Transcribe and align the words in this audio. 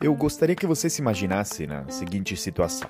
Eu 0.00 0.14
gostaria 0.14 0.54
que 0.54 0.66
você 0.66 0.88
se 0.88 1.00
imaginasse 1.00 1.66
na 1.66 1.88
seguinte 1.88 2.36
situação. 2.36 2.88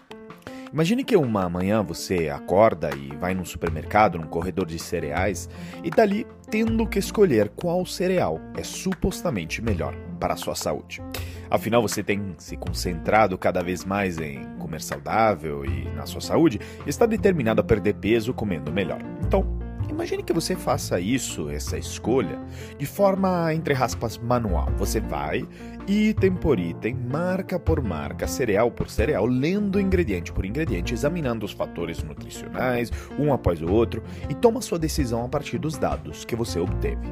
Imagine 0.70 1.02
que 1.02 1.16
uma 1.16 1.48
manhã 1.48 1.82
você 1.82 2.28
acorda 2.28 2.90
e 2.94 3.16
vai 3.16 3.32
num 3.32 3.46
supermercado, 3.46 4.18
num 4.18 4.26
corredor 4.26 4.66
de 4.66 4.78
cereais, 4.78 5.48
e 5.82 5.88
dali 5.88 6.24
tá 6.24 6.30
tendo 6.50 6.86
que 6.86 6.98
escolher 6.98 7.48
qual 7.50 7.86
cereal 7.86 8.38
é 8.56 8.62
supostamente 8.62 9.62
melhor 9.62 9.94
para 10.20 10.34
a 10.34 10.36
sua 10.36 10.54
saúde. 10.54 11.02
Afinal, 11.50 11.80
você 11.80 12.02
tem 12.02 12.34
se 12.36 12.56
concentrado 12.56 13.38
cada 13.38 13.62
vez 13.62 13.86
mais 13.86 14.18
em 14.18 14.44
comer 14.58 14.82
saudável 14.82 15.64
e 15.64 15.88
na 15.94 16.04
sua 16.04 16.20
saúde, 16.20 16.60
e 16.86 16.90
está 16.90 17.06
determinado 17.06 17.62
a 17.62 17.64
perder 17.64 17.94
peso 17.94 18.34
comendo 18.34 18.70
melhor. 18.70 19.00
Imagine 19.98 20.22
que 20.22 20.32
você 20.32 20.54
faça 20.54 21.00
isso, 21.00 21.50
essa 21.50 21.76
escolha, 21.76 22.38
de 22.78 22.86
forma, 22.86 23.52
entre 23.52 23.74
aspas, 23.74 24.16
manual. 24.16 24.68
Você 24.76 25.00
vai, 25.00 25.44
item 25.88 26.36
por 26.36 26.60
item, 26.60 26.94
marca 26.94 27.58
por 27.58 27.82
marca, 27.82 28.28
cereal 28.28 28.70
por 28.70 28.88
cereal, 28.88 29.26
lendo 29.26 29.80
ingrediente 29.80 30.32
por 30.32 30.46
ingrediente, 30.46 30.94
examinando 30.94 31.44
os 31.44 31.50
fatores 31.50 32.00
nutricionais, 32.00 32.92
um 33.18 33.32
após 33.32 33.60
o 33.60 33.72
outro, 33.72 34.00
e 34.30 34.36
toma 34.36 34.60
sua 34.60 34.78
decisão 34.78 35.24
a 35.24 35.28
partir 35.28 35.58
dos 35.58 35.76
dados 35.76 36.24
que 36.24 36.36
você 36.36 36.60
obteve. 36.60 37.08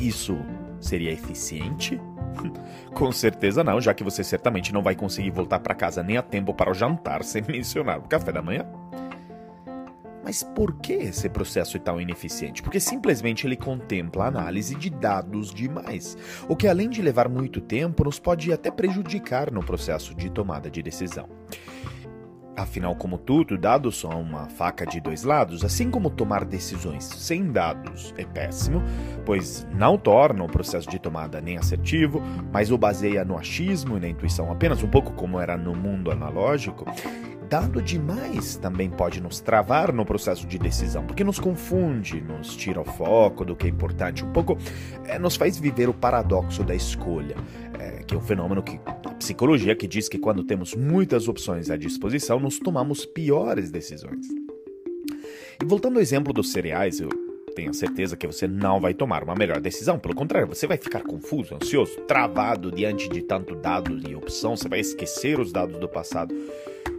Isso 0.00 0.38
seria 0.80 1.12
eficiente? 1.12 2.00
Com 2.94 3.12
certeza 3.12 3.62
não, 3.62 3.82
já 3.82 3.92
que 3.92 4.02
você 4.02 4.24
certamente 4.24 4.72
não 4.72 4.82
vai 4.82 4.96
conseguir 4.96 5.30
voltar 5.30 5.60
para 5.60 5.74
casa 5.74 6.02
nem 6.02 6.16
a 6.16 6.22
tempo 6.22 6.54
para 6.54 6.70
o 6.70 6.74
jantar 6.74 7.22
sem 7.22 7.42
mencionar 7.46 7.98
o 7.98 8.08
café 8.08 8.32
da 8.32 8.40
manhã. 8.40 8.64
Mas 10.24 10.42
por 10.42 10.74
que 10.74 10.92
esse 10.92 11.28
processo 11.28 11.76
é 11.76 11.80
tão 11.80 12.00
ineficiente? 12.00 12.62
Porque 12.62 12.78
simplesmente 12.78 13.46
ele 13.46 13.56
contempla 13.56 14.24
a 14.24 14.28
análise 14.28 14.74
de 14.74 14.88
dados 14.88 15.52
demais, 15.52 16.16
o 16.48 16.54
que 16.54 16.68
além 16.68 16.88
de 16.88 17.02
levar 17.02 17.28
muito 17.28 17.60
tempo, 17.60 18.04
nos 18.04 18.18
pode 18.18 18.52
até 18.52 18.70
prejudicar 18.70 19.50
no 19.50 19.64
processo 19.64 20.14
de 20.14 20.30
tomada 20.30 20.70
de 20.70 20.82
decisão. 20.82 21.28
Afinal, 22.54 22.94
como 22.94 23.16
tudo, 23.16 23.56
dados 23.56 23.98
são 23.98 24.10
uma 24.10 24.46
faca 24.46 24.84
de 24.84 25.00
dois 25.00 25.22
lados, 25.22 25.64
assim 25.64 25.90
como 25.90 26.10
tomar 26.10 26.44
decisões 26.44 27.04
sem 27.04 27.50
dados 27.50 28.12
é 28.18 28.26
péssimo, 28.26 28.82
pois 29.24 29.66
não 29.72 29.96
torna 29.96 30.44
o 30.44 30.48
processo 30.48 30.88
de 30.88 30.98
tomada 30.98 31.40
nem 31.40 31.56
assertivo, 31.56 32.22
mas 32.52 32.70
o 32.70 32.76
baseia 32.76 33.24
no 33.24 33.38
achismo 33.38 33.96
e 33.96 34.00
na 34.00 34.08
intuição 34.08 34.52
apenas, 34.52 34.82
um 34.82 34.88
pouco 34.88 35.12
como 35.12 35.40
era 35.40 35.56
no 35.56 35.74
mundo 35.74 36.10
analógico 36.10 36.84
dado 37.52 37.82
demais 37.82 38.56
também 38.56 38.88
pode 38.88 39.20
nos 39.20 39.38
travar 39.38 39.92
no 39.92 40.06
processo 40.06 40.46
de 40.46 40.58
decisão, 40.58 41.04
porque 41.04 41.22
nos 41.22 41.38
confunde, 41.38 42.18
nos 42.18 42.56
tira 42.56 42.80
o 42.80 42.84
foco 42.84 43.44
do 43.44 43.54
que 43.54 43.66
é 43.66 43.68
importante, 43.68 44.24
um 44.24 44.32
pouco 44.32 44.56
é, 45.04 45.18
nos 45.18 45.36
faz 45.36 45.58
viver 45.58 45.86
o 45.86 45.92
paradoxo 45.92 46.64
da 46.64 46.74
escolha, 46.74 47.36
é, 47.78 48.04
que 48.04 48.14
é 48.14 48.16
um 48.16 48.22
fenômeno 48.22 48.62
que 48.62 48.80
a 48.86 48.94
psicologia 48.94 49.76
que 49.76 49.86
diz 49.86 50.08
que 50.08 50.16
quando 50.16 50.42
temos 50.42 50.74
muitas 50.74 51.28
opções 51.28 51.68
à 51.68 51.76
disposição, 51.76 52.40
nos 52.40 52.58
tomamos 52.58 53.04
piores 53.04 53.70
decisões. 53.70 54.26
E 55.60 55.64
voltando 55.66 55.96
ao 55.96 56.02
exemplo 56.02 56.32
dos 56.32 56.52
cereais, 56.52 57.00
eu 57.00 57.10
tenho 57.54 57.74
certeza 57.74 58.16
que 58.16 58.26
você 58.26 58.48
não 58.48 58.80
vai 58.80 58.94
tomar 58.94 59.22
uma 59.22 59.34
melhor 59.34 59.60
decisão. 59.60 59.98
Pelo 59.98 60.14
contrário, 60.14 60.48
você 60.48 60.66
vai 60.66 60.78
ficar 60.78 61.02
confuso, 61.02 61.54
ansioso, 61.54 62.00
travado 62.08 62.72
diante 62.72 63.10
de 63.10 63.20
tanto 63.20 63.54
dados 63.54 64.02
e 64.08 64.14
opção, 64.14 64.56
você 64.56 64.70
vai 64.70 64.80
esquecer 64.80 65.38
os 65.38 65.52
dados 65.52 65.78
do 65.78 65.86
passado 65.86 66.34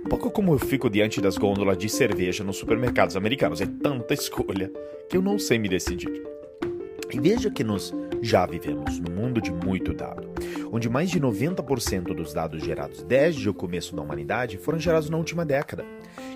pouco 0.10 0.30
como 0.30 0.54
eu 0.54 0.60
fico 0.60 0.90
diante 0.90 1.22
das 1.22 1.38
gôndolas 1.38 1.78
de 1.78 1.90
cerveja 1.90 2.44
nos 2.44 2.58
supermercados 2.58 3.16
americanos. 3.16 3.62
É 3.62 3.66
tanta 3.66 4.14
escolha 4.14 4.72
que 5.10 5.18
eu 5.18 5.22
não 5.22 5.40
sei 5.40 5.58
me 5.58 5.70
decidir. 5.70 6.24
E 7.12 7.20
veja 7.20 7.52
que 7.52 7.64
nós 7.64 7.94
já 8.22 8.46
vivemos 8.46 9.00
num 9.00 9.14
mundo 9.14 9.40
de 9.42 9.52
muito 9.52 9.94
dado, 9.94 10.30
onde 10.72 10.90
mais 10.90 11.12
de 11.12 11.20
90% 11.20 12.14
dos 12.16 12.34
dados 12.34 12.64
gerados 12.64 13.04
desde 13.04 13.48
o 13.50 13.54
começo 13.54 13.96
da 13.96 14.02
humanidade 14.02 14.58
foram 14.58 14.80
gerados 14.80 15.10
na 15.10 15.18
última 15.18 15.46
década 15.46 15.86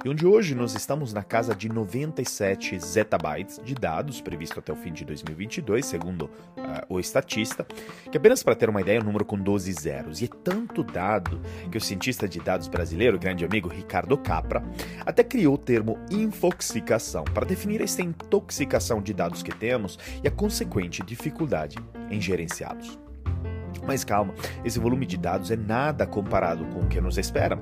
e 0.07 0.09
onde 0.09 0.25
hoje 0.25 0.55
nós 0.55 0.73
estamos 0.73 1.11
na 1.11 1.21
casa 1.21 1.53
de 1.53 1.67
97 1.67 2.79
zettabytes 2.79 3.59
de 3.61 3.75
dados, 3.75 4.21
previsto 4.21 4.57
até 4.57 4.71
o 4.71 4.75
fim 4.77 4.93
de 4.93 5.03
2022, 5.03 5.85
segundo 5.85 6.27
uh, 6.55 6.85
o 6.87 6.97
estatista, 6.97 7.67
que 8.09 8.17
apenas 8.17 8.41
para 8.41 8.55
ter 8.55 8.69
uma 8.69 8.79
ideia, 8.79 8.99
é 8.99 9.01
um 9.01 9.03
número 9.03 9.25
com 9.25 9.37
12 9.37 9.69
zeros. 9.73 10.21
E 10.21 10.25
é 10.25 10.29
tanto 10.45 10.81
dado 10.81 11.41
que 11.69 11.77
o 11.77 11.81
cientista 11.81 12.25
de 12.25 12.39
dados 12.39 12.69
brasileiro, 12.69 13.19
grande 13.19 13.43
amigo 13.43 13.67
Ricardo 13.67 14.17
Capra, 14.17 14.63
até 15.05 15.25
criou 15.25 15.55
o 15.55 15.57
termo 15.57 15.99
infoxicação 16.09 17.25
para 17.25 17.45
definir 17.45 17.81
essa 17.81 18.01
intoxicação 18.01 19.01
de 19.01 19.13
dados 19.13 19.43
que 19.43 19.53
temos 19.53 19.99
e 20.23 20.27
a 20.29 20.31
consequente 20.31 21.03
dificuldade 21.03 21.77
em 22.09 22.21
gerenciá-los. 22.21 22.97
Mas 23.85 24.05
calma, 24.05 24.33
esse 24.63 24.79
volume 24.79 25.05
de 25.05 25.17
dados 25.17 25.51
é 25.51 25.57
nada 25.57 26.07
comparado 26.07 26.63
com 26.67 26.83
o 26.83 26.87
que 26.87 27.01
nos 27.01 27.17
espera. 27.17 27.59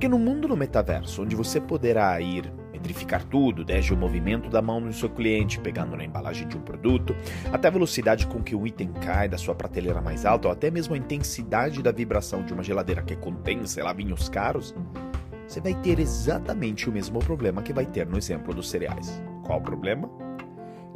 Porque 0.00 0.08
no 0.08 0.18
mundo 0.18 0.48
no 0.48 0.56
metaverso, 0.56 1.20
onde 1.20 1.36
você 1.36 1.60
poderá 1.60 2.18
ir 2.22 2.50
metrificar 2.72 3.22
tudo, 3.22 3.62
desde 3.62 3.92
o 3.92 3.96
movimento 3.98 4.48
da 4.48 4.62
mão 4.62 4.80
do 4.80 4.90
seu 4.94 5.10
cliente 5.10 5.60
pegando 5.60 5.94
na 5.94 6.02
embalagem 6.02 6.48
de 6.48 6.56
um 6.56 6.62
produto, 6.62 7.14
até 7.52 7.68
a 7.68 7.70
velocidade 7.70 8.26
com 8.26 8.42
que 8.42 8.56
o 8.56 8.66
item 8.66 8.94
cai 8.94 9.28
da 9.28 9.36
sua 9.36 9.54
prateleira 9.54 10.00
mais 10.00 10.24
alta, 10.24 10.48
ou 10.48 10.52
até 10.52 10.70
mesmo 10.70 10.94
a 10.94 10.96
intensidade 10.96 11.82
da 11.82 11.92
vibração 11.92 12.42
de 12.42 12.54
uma 12.54 12.62
geladeira 12.62 13.02
que 13.02 13.14
contém, 13.14 13.66
sei 13.66 13.82
lá, 13.82 13.92
vinhos 13.92 14.30
caros, 14.30 14.74
você 15.46 15.60
vai 15.60 15.74
ter 15.74 15.98
exatamente 15.98 16.88
o 16.88 16.92
mesmo 16.92 17.18
problema 17.18 17.60
que 17.60 17.74
vai 17.74 17.84
ter 17.84 18.06
no 18.06 18.16
exemplo 18.16 18.54
dos 18.54 18.70
cereais. 18.70 19.22
Qual 19.44 19.58
o 19.58 19.62
problema? 19.62 20.10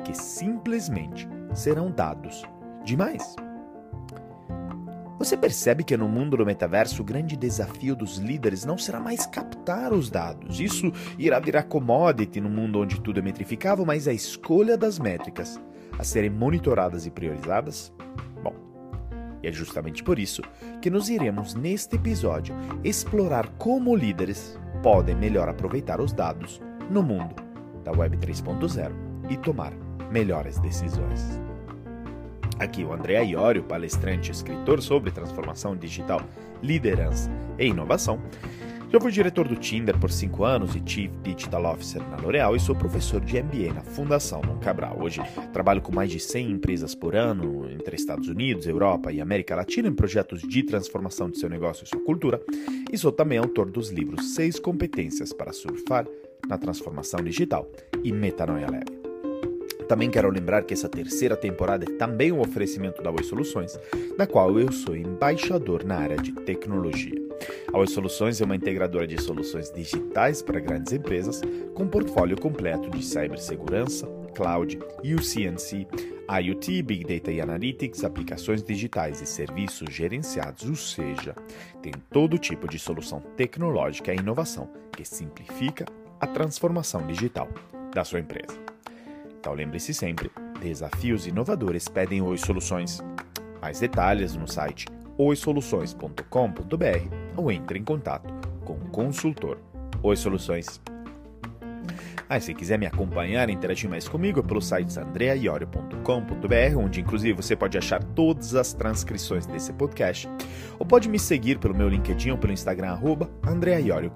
Que 0.02 0.14
simplesmente 0.14 1.28
serão 1.52 1.90
dados 1.90 2.42
demais. 2.82 3.36
Você 5.18 5.36
percebe 5.36 5.84
que 5.84 5.96
no 5.96 6.08
mundo 6.08 6.36
do 6.36 6.44
metaverso 6.44 7.02
o 7.02 7.04
grande 7.04 7.36
desafio 7.36 7.94
dos 7.94 8.18
líderes 8.18 8.64
não 8.64 8.76
será 8.76 8.98
mais 8.98 9.24
captar 9.26 9.92
os 9.92 10.10
dados. 10.10 10.60
Isso 10.60 10.92
irá 11.18 11.38
virar 11.38 11.64
commodity 11.64 12.40
no 12.40 12.50
mundo 12.50 12.80
onde 12.80 13.00
tudo 13.00 13.20
é 13.20 13.22
metrificável, 13.22 13.84
mas 13.86 14.08
a 14.08 14.12
escolha 14.12 14.76
das 14.76 14.98
métricas 14.98 15.60
a 15.98 16.02
serem 16.02 16.30
monitoradas 16.30 17.06
e 17.06 17.10
priorizadas? 17.10 17.92
Bom, 18.42 18.54
e 19.42 19.46
é 19.46 19.52
justamente 19.52 20.02
por 20.02 20.18
isso 20.18 20.42
que 20.82 20.90
nós 20.90 21.08
iremos 21.08 21.54
neste 21.54 21.96
episódio 21.96 22.54
explorar 22.82 23.48
como 23.56 23.94
líderes 23.94 24.58
podem 24.82 25.14
melhor 25.14 25.48
aproveitar 25.48 26.00
os 26.00 26.12
dados 26.12 26.60
no 26.90 27.02
mundo 27.02 27.36
da 27.84 27.92
Web 27.92 28.16
3.0 28.18 28.92
e 29.30 29.36
tomar 29.36 29.72
melhores 30.10 30.58
decisões. 30.58 31.40
Aqui 32.58 32.84
o 32.84 32.92
André 32.92 33.22
Iorio, 33.24 33.62
palestrante 33.64 34.30
e 34.30 34.32
escritor 34.32 34.80
sobre 34.80 35.10
transformação 35.10 35.76
digital, 35.76 36.20
liderança 36.62 37.30
e 37.58 37.66
inovação. 37.66 38.20
Já 38.94 39.00
fui 39.00 39.10
diretor 39.10 39.48
do 39.48 39.56
Tinder 39.56 39.98
por 39.98 40.08
5 40.08 40.44
anos 40.44 40.76
e 40.76 40.82
Chief 40.86 41.10
Digital 41.20 41.64
Officer 41.64 42.00
na 42.10 42.16
L'Oréal 42.16 42.54
e 42.54 42.60
sou 42.60 42.76
professor 42.76 43.20
de 43.20 43.42
MBA 43.42 43.74
na 43.74 43.80
Fundação 43.80 44.40
Dom 44.40 44.56
Cabral. 44.58 44.96
Hoje 45.00 45.20
trabalho 45.52 45.82
com 45.82 45.92
mais 45.92 46.12
de 46.12 46.20
100 46.20 46.52
empresas 46.52 46.94
por 46.94 47.16
ano 47.16 47.68
entre 47.68 47.96
Estados 47.96 48.28
Unidos, 48.28 48.68
Europa 48.68 49.10
e 49.10 49.20
América 49.20 49.56
Latina 49.56 49.88
em 49.88 49.92
projetos 49.92 50.42
de 50.42 50.62
transformação 50.62 51.28
de 51.28 51.40
seu 51.40 51.48
negócio 51.48 51.82
e 51.82 51.88
sua 51.88 52.04
cultura 52.04 52.40
e 52.88 52.96
sou 52.96 53.10
também 53.10 53.36
autor 53.36 53.68
dos 53.68 53.90
livros 53.90 54.32
Seis 54.34 54.60
Competências 54.60 55.32
para 55.32 55.52
Surfar 55.52 56.06
na 56.46 56.56
Transformação 56.56 57.20
Digital 57.20 57.68
e 58.04 58.12
Metanoia 58.12 58.70
Leve. 58.70 59.03
Também 59.88 60.10
quero 60.10 60.30
lembrar 60.30 60.62
que 60.64 60.72
essa 60.72 60.88
terceira 60.88 61.36
temporada 61.36 61.84
é 61.84 61.96
também 61.96 62.32
um 62.32 62.40
oferecimento 62.40 63.02
da 63.02 63.10
Oi 63.10 63.22
Soluções, 63.22 63.78
da 64.16 64.26
qual 64.26 64.58
eu 64.58 64.72
sou 64.72 64.96
embaixador 64.96 65.84
na 65.84 65.96
área 65.96 66.16
de 66.16 66.32
tecnologia. 66.32 67.22
A 67.72 67.78
Oi 67.78 67.86
Soluções 67.86 68.40
é 68.40 68.44
uma 68.44 68.56
integradora 68.56 69.06
de 69.06 69.20
soluções 69.20 69.70
digitais 69.70 70.40
para 70.40 70.60
grandes 70.60 70.92
empresas, 70.92 71.42
com 71.74 71.86
portfólio 71.86 72.40
completo 72.40 72.88
de 72.88 73.04
cibersegurança, 73.04 74.06
cloud, 74.34 74.78
UCNC, 75.00 75.86
IoT, 76.28 76.82
Big 76.82 77.04
Data 77.04 77.30
e 77.30 77.40
Analytics, 77.40 78.04
aplicações 78.04 78.62
digitais 78.62 79.20
e 79.20 79.26
serviços 79.26 79.92
gerenciados, 79.92 80.68
ou 80.68 80.76
seja, 80.76 81.34
tem 81.82 81.92
todo 82.10 82.38
tipo 82.38 82.66
de 82.66 82.78
solução 82.78 83.20
tecnológica 83.36 84.14
e 84.14 84.16
inovação 84.16 84.70
que 84.92 85.04
simplifica 85.04 85.84
a 86.18 86.26
transformação 86.26 87.06
digital 87.06 87.48
da 87.92 88.04
sua 88.04 88.20
empresa. 88.20 88.73
Então 89.44 89.52
lembre-se 89.52 89.92
sempre, 89.92 90.30
desafios 90.58 91.26
inovadores 91.26 91.86
pedem 91.86 92.22
Oi 92.22 92.38
Soluções. 92.38 93.02
Mais 93.60 93.78
detalhes 93.78 94.34
no 94.34 94.48
site 94.48 94.86
oisoluções.com.br 95.18 97.14
ou 97.36 97.52
entre 97.52 97.78
em 97.78 97.84
contato 97.84 98.32
com 98.64 98.72
o 98.72 98.88
consultor 98.88 99.58
Oi 100.02 100.16
Soluções. 100.16 100.80
Ah, 102.26 102.40
se 102.40 102.54
quiser 102.54 102.78
me 102.78 102.86
acompanhar 102.86 103.50
e 103.50 103.52
interagir 103.52 103.90
mais 103.90 104.08
comigo 104.08 104.40
é 104.40 104.42
pelo 104.42 104.62
site 104.62 104.98
andreaiorio.com.br, 104.98 106.78
onde 106.78 107.02
inclusive 107.02 107.34
você 107.34 107.54
pode 107.54 107.76
achar 107.76 108.02
todas 108.02 108.54
as 108.54 108.72
transcrições 108.72 109.44
desse 109.44 109.74
podcast, 109.74 110.26
ou 110.78 110.86
pode 110.86 111.06
me 111.06 111.18
seguir 111.18 111.58
pelo 111.58 111.74
meu 111.74 111.90
LinkedIn 111.90 112.30
ou 112.30 112.38
pelo 112.38 112.54
Instagram, 112.54 112.92
arroba 112.92 113.30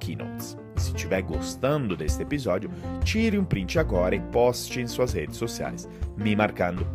Keynotes. 0.00 0.56
Se 0.78 0.94
estiver 0.94 1.22
gostando 1.22 1.96
deste 1.96 2.22
episódio, 2.22 2.70
tire 3.04 3.36
um 3.38 3.44
print 3.44 3.78
agora 3.78 4.14
e 4.14 4.20
poste 4.20 4.80
em 4.80 4.86
suas 4.86 5.12
redes 5.12 5.36
sociais, 5.36 5.88
me 6.16 6.36
marcando. 6.36 6.86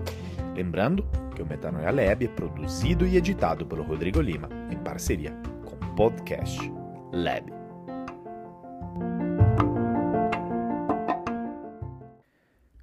Lembrando 0.55 1.05
que 1.35 1.41
o 1.41 1.45
Metanoia 1.45 1.91
Lab 1.91 2.23
é 2.23 2.27
produzido 2.29 3.05
e 3.05 3.17
editado 3.17 3.65
pelo 3.65 3.83
Rodrigo 3.83 4.21
Lima, 4.21 4.47
em 4.71 4.77
parceria 4.77 5.31
com 5.65 5.75
o 5.75 5.95
Podcast 5.95 6.59
Lab. 7.11 7.51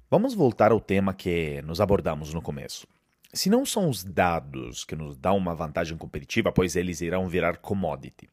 Vamos 0.09 0.33
voltar 0.33 0.71
ao 0.71 0.79
tema 0.79 1.13
que 1.13 1.61
nos 1.63 1.79
abordamos 1.79 2.33
no 2.33 2.41
começo. 2.41 2.85
Se 3.33 3.49
não 3.49 3.65
são 3.65 3.89
os 3.89 4.03
dados 4.03 4.83
que 4.83 4.95
nos 4.95 5.15
dão 5.15 5.37
uma 5.37 5.55
vantagem 5.55 5.97
competitiva, 5.97 6.51
pois 6.51 6.75
eles 6.75 6.99
irão 6.99 7.29
virar 7.29 7.57
commodity, 7.57 8.27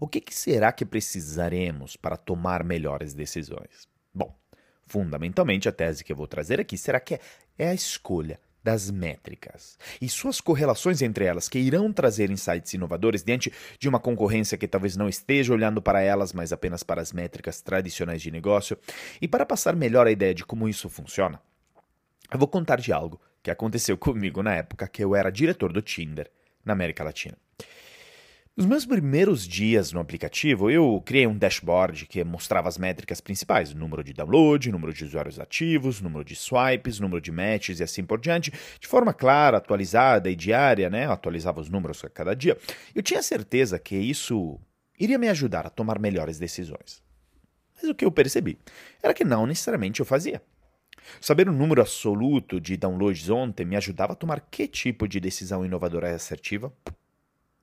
o 0.00 0.08
que, 0.08 0.20
que 0.20 0.34
será 0.34 0.72
que 0.72 0.84
precisaremos 0.84 1.94
para 1.94 2.16
tomar 2.16 2.64
melhores 2.64 3.14
decisões? 3.14 3.88
Bom, 4.12 4.34
fundamentalmente 4.86 5.68
a 5.68 5.72
tese 5.72 6.02
que 6.02 6.12
eu 6.12 6.16
vou 6.16 6.26
trazer 6.26 6.58
aqui 6.58 6.76
será 6.76 6.98
que 6.98 7.20
é 7.56 7.68
a 7.68 7.74
escolha 7.74 8.40
das 8.62 8.90
métricas 8.90 9.78
e 10.02 10.08
suas 10.08 10.40
correlações 10.40 11.00
entre 11.00 11.24
elas, 11.24 11.48
que 11.48 11.58
irão 11.58 11.92
trazer 11.92 12.28
insights 12.28 12.74
inovadores 12.74 13.22
diante 13.22 13.52
de 13.78 13.88
uma 13.88 14.00
concorrência 14.00 14.58
que 14.58 14.68
talvez 14.68 14.96
não 14.96 15.08
esteja 15.08 15.52
olhando 15.52 15.80
para 15.80 16.02
elas, 16.02 16.32
mas 16.32 16.52
apenas 16.52 16.82
para 16.82 17.00
as 17.00 17.12
métricas 17.12 17.62
tradicionais 17.62 18.20
de 18.20 18.30
negócio. 18.32 18.76
E 19.22 19.28
para 19.28 19.46
passar 19.46 19.76
melhor 19.76 20.08
a 20.08 20.10
ideia 20.10 20.34
de 20.34 20.44
como 20.44 20.68
isso 20.68 20.90
funciona, 20.90 21.40
eu 22.30 22.38
vou 22.38 22.48
contar 22.48 22.80
de 22.80 22.92
algo 22.92 23.20
que 23.42 23.50
aconteceu 23.50 23.96
comigo 23.96 24.42
na 24.42 24.54
época 24.54 24.88
que 24.88 25.02
eu 25.02 25.14
era 25.14 25.30
diretor 25.30 25.72
do 25.72 25.82
Tinder 25.82 26.30
na 26.64 26.72
América 26.72 27.04
Latina. 27.04 27.36
Nos 28.56 28.66
meus 28.66 28.84
primeiros 28.84 29.46
dias 29.46 29.92
no 29.92 30.00
aplicativo, 30.00 30.70
eu 30.70 31.00
criei 31.06 31.26
um 31.26 31.38
dashboard 31.38 32.04
que 32.06 32.22
mostrava 32.24 32.68
as 32.68 32.76
métricas 32.76 33.20
principais: 33.20 33.72
número 33.72 34.04
de 34.04 34.12
download, 34.12 34.70
número 34.70 34.92
de 34.92 35.04
usuários 35.04 35.40
ativos, 35.40 36.00
número 36.00 36.24
de 36.24 36.36
swipes, 36.36 37.00
número 37.00 37.20
de 37.20 37.32
matches 37.32 37.80
e 37.80 37.82
assim 37.82 38.04
por 38.04 38.20
diante, 38.20 38.52
de 38.78 38.86
forma 38.86 39.14
clara, 39.14 39.56
atualizada 39.56 40.28
e 40.28 40.36
diária, 40.36 40.90
né? 40.90 41.06
Eu 41.06 41.12
atualizava 41.12 41.60
os 41.60 41.70
números 41.70 42.04
a 42.04 42.10
cada 42.10 42.34
dia. 42.34 42.58
Eu 42.94 43.02
tinha 43.02 43.22
certeza 43.22 43.78
que 43.78 43.96
isso 43.96 44.60
iria 44.98 45.18
me 45.18 45.28
ajudar 45.28 45.64
a 45.64 45.70
tomar 45.70 45.98
melhores 45.98 46.38
decisões. 46.38 47.02
Mas 47.76 47.90
o 47.90 47.94
que 47.94 48.04
eu 48.04 48.12
percebi 48.12 48.58
era 49.02 49.14
que 49.14 49.24
não 49.24 49.46
necessariamente 49.46 50.00
eu 50.00 50.06
fazia. 50.06 50.42
Saber 51.20 51.48
o 51.48 51.52
número 51.52 51.80
absoluto 51.80 52.60
de 52.60 52.76
downloads 52.76 53.30
ontem 53.30 53.64
me 53.64 53.76
ajudava 53.76 54.12
a 54.12 54.16
tomar 54.16 54.40
que 54.40 54.68
tipo 54.68 55.08
de 55.08 55.20
decisão 55.20 55.64
inovadora 55.64 56.10
e 56.10 56.14
assertiva? 56.14 56.72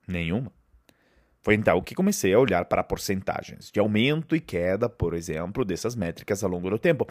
Nenhuma. 0.06 0.52
Foi 1.40 1.54
então 1.54 1.80
que 1.80 1.94
comecei 1.94 2.34
a 2.34 2.38
olhar 2.38 2.64
para 2.64 2.82
porcentagens 2.82 3.70
de 3.70 3.78
aumento 3.78 4.34
e 4.34 4.40
queda, 4.40 4.88
por 4.88 5.14
exemplo, 5.14 5.64
dessas 5.64 5.94
métricas 5.94 6.42
ao 6.42 6.50
longo 6.50 6.68
do 6.68 6.78
tempo. 6.78 7.06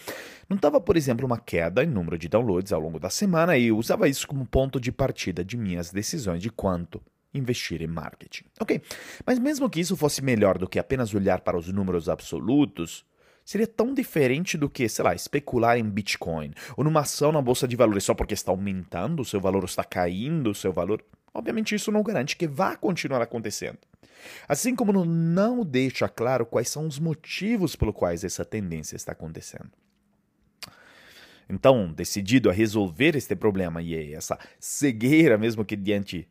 Notava, 0.49 0.79
por 0.81 0.97
exemplo, 0.97 1.25
uma 1.25 1.39
queda 1.39 1.83
em 1.83 1.87
número 1.87 2.17
de 2.17 2.27
downloads 2.27 2.73
ao 2.73 2.79
longo 2.81 2.99
da 2.99 3.09
semana 3.09 3.57
e 3.57 3.71
usava 3.71 4.07
isso 4.07 4.27
como 4.27 4.45
ponto 4.45 4.79
de 4.79 4.91
partida 4.91 5.43
de 5.43 5.57
minhas 5.57 5.91
decisões 5.91 6.41
de 6.41 6.51
quanto 6.51 7.01
investir 7.33 7.81
em 7.81 7.87
marketing. 7.87 8.43
Ok, 8.59 8.81
mas 9.25 9.39
mesmo 9.39 9.69
que 9.69 9.79
isso 9.79 9.95
fosse 9.95 10.21
melhor 10.21 10.57
do 10.57 10.67
que 10.67 10.77
apenas 10.77 11.13
olhar 11.13 11.41
para 11.41 11.57
os 11.57 11.71
números 11.71 12.09
absolutos, 12.09 13.05
seria 13.47 13.65
tão 13.65 13.93
diferente 13.93 14.57
do 14.57 14.69
que, 14.69 14.89
sei 14.89 15.05
lá, 15.05 15.15
especular 15.15 15.77
em 15.77 15.89
Bitcoin 15.89 16.51
ou 16.75 16.83
numa 16.83 16.99
ação 16.99 17.31
na 17.31 17.41
bolsa 17.41 17.65
de 17.65 17.77
valores 17.77 18.03
só 18.03 18.13
porque 18.13 18.33
está 18.33 18.51
aumentando 18.51 19.21
o 19.21 19.25
seu 19.25 19.39
valor 19.39 19.59
ou 19.59 19.65
está 19.65 19.85
caindo 19.85 20.51
o 20.51 20.55
seu 20.55 20.73
valor. 20.73 21.01
Obviamente, 21.33 21.73
isso 21.73 21.89
não 21.89 22.03
garante 22.03 22.35
que 22.35 22.45
vá 22.45 22.75
continuar 22.75 23.21
acontecendo. 23.21 23.77
Assim 24.49 24.75
como 24.75 25.05
não 25.05 25.63
deixa 25.63 26.09
claro 26.09 26.45
quais 26.45 26.67
são 26.67 26.85
os 26.85 26.99
motivos 26.99 27.73
pelos 27.73 27.95
quais 27.95 28.25
essa 28.25 28.43
tendência 28.43 28.97
está 28.97 29.13
acontecendo. 29.13 29.71
Então, 31.49 31.93
decidido 31.93 32.49
a 32.49 32.53
resolver 32.53 33.15
este 33.15 33.33
problema 33.33 33.81
e 33.81 34.13
essa 34.13 34.37
cegueira, 34.59 35.37
mesmo 35.37 35.63
que 35.63 35.77
diante 35.77 36.27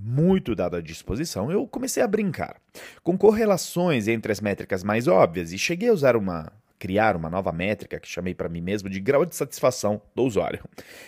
muito 0.00 0.54
dado 0.54 0.76
à 0.76 0.80
disposição, 0.80 1.50
eu 1.50 1.66
comecei 1.66 2.02
a 2.02 2.06
brincar 2.06 2.60
com 3.02 3.18
correlações 3.18 4.06
entre 4.06 4.30
as 4.30 4.40
métricas 4.40 4.84
mais 4.84 5.08
óbvias 5.08 5.52
e 5.52 5.58
cheguei 5.58 5.88
a 5.88 5.92
usar 5.92 6.16
uma 6.16 6.52
criar 6.78 7.16
uma 7.16 7.28
nova 7.28 7.50
métrica 7.50 7.98
que 7.98 8.06
chamei 8.06 8.32
para 8.32 8.48
mim 8.48 8.60
mesmo 8.60 8.88
de 8.88 9.00
grau 9.00 9.26
de 9.26 9.34
satisfação 9.34 10.00
do 10.14 10.22
usuário, 10.22 10.62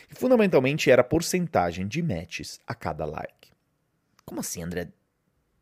que 0.09 0.17
fundamentalmente 0.17 0.91
era 0.91 1.03
a 1.03 1.05
porcentagem 1.05 1.87
de 1.87 2.03
matches 2.03 2.59
a 2.67 2.75
cada 2.75 3.05
like. 3.05 3.51
Como 4.25 4.41
assim, 4.41 4.63
André? 4.63 4.89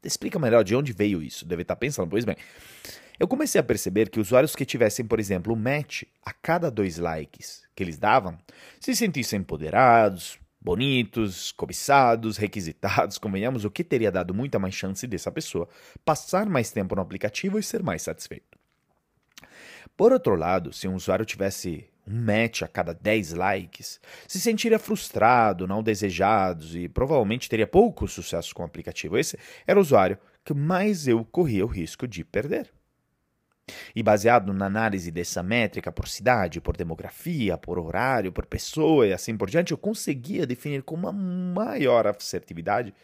Explica 0.02 0.38
melhor 0.38 0.64
de 0.64 0.74
onde 0.74 0.94
veio 0.94 1.22
isso. 1.22 1.44
Deve 1.44 1.62
estar 1.62 1.76
pensando, 1.76 2.08
pois 2.08 2.24
bem. 2.24 2.36
Eu 3.18 3.26
comecei 3.26 3.60
a 3.60 3.64
perceber 3.64 4.08
que 4.08 4.20
usuários 4.20 4.54
que 4.54 4.64
tivessem, 4.64 5.04
por 5.04 5.18
exemplo, 5.18 5.52
um 5.52 5.56
match 5.56 6.04
a 6.24 6.32
cada 6.32 6.70
dois 6.70 6.98
likes 6.98 7.62
que 7.74 7.82
eles 7.82 7.98
davam, 7.98 8.38
se 8.80 8.94
sentissem 8.94 9.40
empoderados, 9.40 10.38
bonitos, 10.68 11.50
cobiçados, 11.52 12.36
requisitados, 12.36 13.16
convenhamos, 13.18 13.64
o 13.64 13.70
que 13.70 13.82
teria 13.82 14.12
dado 14.12 14.34
muita 14.34 14.58
mais 14.58 14.74
chance 14.74 15.06
dessa 15.06 15.32
pessoa 15.32 15.66
passar 16.04 16.46
mais 16.46 16.70
tempo 16.70 16.94
no 16.94 17.00
aplicativo 17.00 17.58
e 17.58 17.62
ser 17.62 17.82
mais 17.82 18.02
satisfeito. 18.02 18.58
Por 19.96 20.12
outro 20.12 20.34
lado, 20.34 20.70
se 20.70 20.86
um 20.86 20.94
usuário 20.94 21.24
tivesse 21.24 21.88
um 22.06 22.20
match 22.20 22.60
a 22.60 22.68
cada 22.68 22.92
10 22.92 23.32
likes, 23.32 23.98
se 24.26 24.38
sentiria 24.38 24.78
frustrado, 24.78 25.66
não 25.66 25.82
desejado 25.82 26.76
e 26.76 26.86
provavelmente 26.86 27.48
teria 27.48 27.66
pouco 27.66 28.06
sucesso 28.06 28.54
com 28.54 28.62
o 28.62 28.66
aplicativo. 28.66 29.16
Esse 29.16 29.38
era 29.66 29.78
o 29.78 29.82
usuário 29.82 30.18
que 30.44 30.52
mais 30.52 31.08
eu 31.08 31.24
corria 31.24 31.64
o 31.64 31.68
risco 31.68 32.06
de 32.06 32.22
perder. 32.22 32.70
E 33.94 34.02
baseado 34.02 34.52
na 34.52 34.66
análise 34.66 35.10
dessa 35.10 35.42
métrica 35.42 35.92
por 35.92 36.08
cidade, 36.08 36.60
por 36.60 36.76
demografia, 36.76 37.56
por 37.56 37.78
horário, 37.78 38.32
por 38.32 38.46
pessoa 38.46 39.06
e 39.06 39.12
assim 39.12 39.36
por 39.36 39.50
diante, 39.50 39.72
eu 39.72 39.78
conseguia 39.78 40.46
definir 40.46 40.82
com 40.82 40.94
uma 40.94 41.12
maior 41.12 42.06
assertividade 42.06 42.94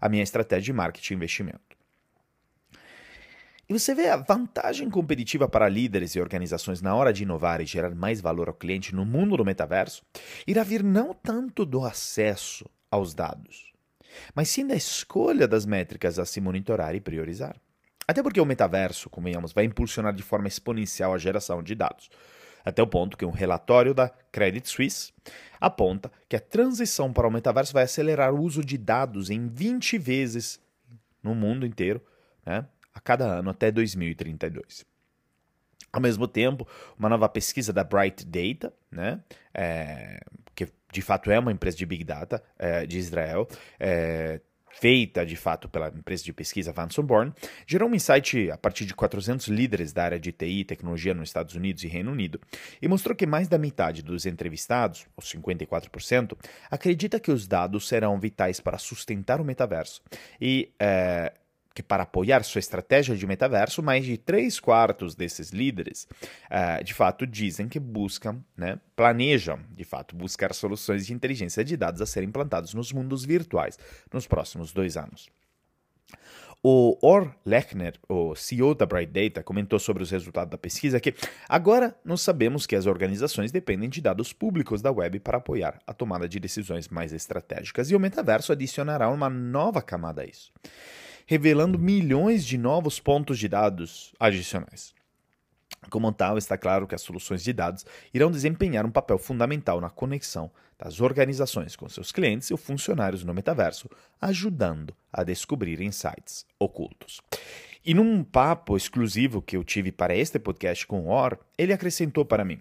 a 0.00 0.08
minha 0.08 0.22
estratégia 0.22 0.64
de 0.64 0.72
marketing 0.72 1.14
e 1.14 1.16
investimento. 1.16 1.74
E 3.66 3.72
você 3.72 3.94
vê 3.94 4.08
a 4.08 4.16
vantagem 4.16 4.90
competitiva 4.90 5.48
para 5.48 5.68
líderes 5.68 6.14
e 6.14 6.20
organizações 6.20 6.82
na 6.82 6.94
hora 6.94 7.12
de 7.12 7.22
inovar 7.22 7.62
e 7.62 7.66
gerar 7.66 7.94
mais 7.94 8.20
valor 8.20 8.48
ao 8.48 8.54
cliente 8.54 8.94
no 8.94 9.06
mundo 9.06 9.38
do 9.38 9.44
metaverso 9.44 10.02
irá 10.46 10.62
vir 10.62 10.82
não 10.82 11.14
tanto 11.14 11.64
do 11.64 11.82
acesso 11.82 12.68
aos 12.90 13.14
dados, 13.14 13.72
mas 14.34 14.50
sim 14.50 14.66
da 14.66 14.76
escolha 14.76 15.48
das 15.48 15.64
métricas 15.64 16.18
a 16.18 16.26
se 16.26 16.40
monitorar 16.40 16.94
e 16.94 17.00
priorizar. 17.00 17.56
Até 18.06 18.22
porque 18.22 18.40
o 18.40 18.44
metaverso, 18.44 19.08
convenhamos, 19.08 19.52
vai 19.52 19.64
impulsionar 19.64 20.12
de 20.12 20.22
forma 20.22 20.48
exponencial 20.48 21.14
a 21.14 21.18
geração 21.18 21.62
de 21.62 21.74
dados. 21.74 22.10
Até 22.64 22.82
o 22.82 22.86
ponto 22.86 23.16
que 23.16 23.24
um 23.24 23.30
relatório 23.30 23.92
da 23.92 24.08
Credit 24.32 24.68
Suisse 24.68 25.12
aponta 25.60 26.10
que 26.28 26.36
a 26.36 26.40
transição 26.40 27.12
para 27.12 27.28
o 27.28 27.30
metaverso 27.30 27.72
vai 27.72 27.84
acelerar 27.84 28.32
o 28.32 28.40
uso 28.40 28.64
de 28.64 28.78
dados 28.78 29.28
em 29.28 29.46
20 29.48 29.98
vezes 29.98 30.60
no 31.22 31.34
mundo 31.34 31.66
inteiro, 31.66 32.02
né, 32.44 32.66
a 32.94 33.00
cada 33.00 33.24
ano 33.24 33.50
até 33.50 33.70
2032. 33.70 34.84
Ao 35.92 36.00
mesmo 36.00 36.26
tempo, 36.26 36.66
uma 36.98 37.08
nova 37.08 37.28
pesquisa 37.28 37.72
da 37.72 37.84
Bright 37.84 38.24
Data, 38.26 38.72
né, 38.90 39.20
é, 39.52 40.20
que 40.54 40.68
de 40.90 41.02
fato 41.02 41.30
é 41.30 41.38
uma 41.38 41.52
empresa 41.52 41.76
de 41.76 41.86
Big 41.86 42.04
Data 42.04 42.42
é, 42.58 42.86
de 42.86 42.98
Israel, 42.98 43.46
é, 43.78 44.40
feita 44.80 45.24
de 45.24 45.36
fato 45.36 45.68
pela 45.68 45.88
empresa 45.88 46.24
de 46.24 46.32
pesquisa 46.32 46.72
Vanson 46.72 47.02
Born, 47.02 47.32
gerou 47.66 47.88
um 47.88 47.94
insight 47.94 48.50
a 48.50 48.58
partir 48.58 48.84
de 48.84 48.94
400 48.94 49.48
líderes 49.48 49.92
da 49.92 50.04
área 50.04 50.20
de 50.20 50.32
TI 50.32 50.60
e 50.60 50.64
tecnologia 50.64 51.14
nos 51.14 51.28
Estados 51.28 51.54
Unidos 51.54 51.84
e 51.84 51.88
Reino 51.88 52.10
Unido 52.10 52.40
e 52.80 52.88
mostrou 52.88 53.14
que 53.14 53.26
mais 53.26 53.48
da 53.48 53.58
metade 53.58 54.02
dos 54.02 54.26
entrevistados, 54.26 55.06
os 55.16 55.32
54%, 55.32 56.36
acredita 56.70 57.20
que 57.20 57.30
os 57.30 57.46
dados 57.46 57.88
serão 57.88 58.18
vitais 58.18 58.60
para 58.60 58.78
sustentar 58.78 59.40
o 59.40 59.44
metaverso. 59.44 60.02
E 60.40 60.70
é, 60.78 61.32
que 61.74 61.82
para 61.82 62.04
apoiar 62.04 62.44
sua 62.44 62.60
estratégia 62.60 63.16
de 63.16 63.26
metaverso, 63.26 63.82
mais 63.82 64.04
de 64.04 64.16
três 64.16 64.60
quartos 64.60 65.14
desses 65.14 65.50
líderes, 65.50 66.06
uh, 66.46 66.82
de 66.84 66.94
fato, 66.94 67.26
dizem 67.26 67.68
que 67.68 67.80
buscam, 67.80 68.40
né, 68.56 68.78
planejam, 68.94 69.58
de 69.72 69.82
fato, 69.82 70.14
buscar 70.14 70.54
soluções 70.54 71.04
de 71.04 71.12
inteligência 71.12 71.64
de 71.64 71.76
dados 71.76 72.00
a 72.00 72.06
serem 72.06 72.28
implantados 72.28 72.72
nos 72.72 72.92
mundos 72.92 73.24
virtuais 73.24 73.76
nos 74.12 74.26
próximos 74.26 74.72
dois 74.72 74.96
anos. 74.96 75.28
O 76.66 76.96
Or 77.02 77.34
Lechner, 77.44 77.92
o 78.08 78.34
CEO 78.34 78.74
da 78.74 78.86
Bright 78.86 79.12
Data, 79.12 79.42
comentou 79.42 79.78
sobre 79.78 80.02
os 80.02 80.10
resultados 80.10 80.50
da 80.50 80.56
pesquisa 80.56 80.98
que 80.98 81.14
agora 81.46 81.94
nós 82.02 82.22
sabemos 82.22 82.66
que 82.66 82.74
as 82.74 82.86
organizações 82.86 83.52
dependem 83.52 83.90
de 83.90 84.00
dados 84.00 84.32
públicos 84.32 84.80
da 84.80 84.90
web 84.90 85.20
para 85.20 85.36
apoiar 85.36 85.78
a 85.86 85.92
tomada 85.92 86.26
de 86.26 86.40
decisões 86.40 86.88
mais 86.88 87.12
estratégicas 87.12 87.90
e 87.90 87.94
o 87.94 88.00
metaverso 88.00 88.50
adicionará 88.50 89.10
uma 89.10 89.28
nova 89.28 89.82
camada 89.82 90.22
a 90.22 90.24
isso 90.24 90.50
revelando 91.26 91.78
milhões 91.78 92.44
de 92.44 92.58
novos 92.58 93.00
pontos 93.00 93.38
de 93.38 93.48
dados 93.48 94.12
adicionais. 94.18 94.94
Como 95.90 96.10
tal, 96.12 96.38
está 96.38 96.56
claro 96.56 96.86
que 96.86 96.94
as 96.94 97.02
soluções 97.02 97.42
de 97.42 97.52
dados 97.52 97.84
irão 98.12 98.30
desempenhar 98.30 98.86
um 98.86 98.90
papel 98.90 99.18
fundamental 99.18 99.80
na 99.80 99.90
conexão 99.90 100.50
das 100.78 101.00
organizações 101.00 101.76
com 101.76 101.88
seus 101.88 102.10
clientes 102.10 102.50
e 102.50 102.56
funcionários 102.56 103.24
no 103.24 103.34
metaverso, 103.34 103.88
ajudando 104.20 104.94
a 105.12 105.22
descobrir 105.22 105.80
insights 105.80 106.44
ocultos. 106.58 107.20
E 107.86 107.92
num 107.92 108.24
papo 108.24 108.76
exclusivo 108.76 109.42
que 109.42 109.56
eu 109.56 109.62
tive 109.62 109.92
para 109.92 110.16
este 110.16 110.38
podcast 110.38 110.86
com 110.86 111.02
o 111.02 111.10
Or, 111.10 111.38
ele 111.56 111.72
acrescentou 111.72 112.24
para 112.24 112.44
mim: 112.44 112.60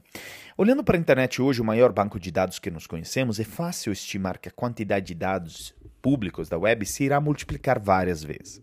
Olhando 0.57 0.83
para 0.83 0.97
a 0.97 0.99
internet 0.99 1.41
hoje, 1.41 1.61
o 1.61 1.65
maior 1.65 1.93
banco 1.93 2.19
de 2.19 2.29
dados 2.29 2.59
que 2.59 2.69
nos 2.69 2.85
conhecemos, 2.85 3.39
é 3.39 3.45
fácil 3.45 3.93
estimar 3.93 4.37
que 4.37 4.49
a 4.49 4.51
quantidade 4.51 5.07
de 5.07 5.15
dados 5.15 5.73
públicos 6.03 6.49
da 6.49 6.57
web 6.57 6.85
se 6.85 7.05
irá 7.05 7.21
multiplicar 7.21 7.79
várias 7.79 8.21
vezes. 8.21 8.61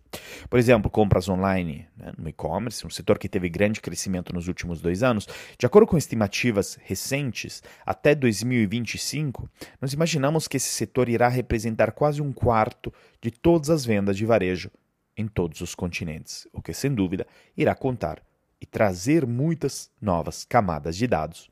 Por 0.50 0.58
exemplo, 0.58 0.90
compras 0.90 1.26
online 1.26 1.88
né, 1.96 2.12
no 2.18 2.28
e-commerce, 2.28 2.86
um 2.86 2.90
setor 2.90 3.18
que 3.18 3.30
teve 3.30 3.48
grande 3.48 3.80
crescimento 3.80 4.34
nos 4.34 4.46
últimos 4.46 4.82
dois 4.82 5.02
anos. 5.02 5.26
De 5.58 5.64
acordo 5.64 5.86
com 5.86 5.96
estimativas 5.96 6.78
recentes, 6.84 7.62
até 7.84 8.14
2025, 8.14 9.48
nós 9.80 9.94
imaginamos 9.94 10.46
que 10.46 10.58
esse 10.58 10.68
setor 10.68 11.08
irá 11.08 11.28
representar 11.28 11.92
quase 11.92 12.20
um 12.20 12.30
quarto 12.30 12.92
de 13.22 13.30
todas 13.30 13.70
as 13.70 13.86
vendas 13.86 14.18
de 14.18 14.26
varejo 14.26 14.70
em 15.16 15.26
todos 15.26 15.62
os 15.62 15.74
continentes, 15.74 16.46
o 16.52 16.60
que 16.60 16.74
sem 16.74 16.94
dúvida 16.94 17.26
irá 17.56 17.74
contar 17.74 18.22
e 18.60 18.66
trazer 18.66 19.26
muitas 19.26 19.90
novas 20.00 20.44
camadas 20.44 20.94
de 20.94 21.06
dados. 21.06 21.48